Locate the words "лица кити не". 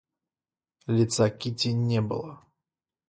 0.87-2.01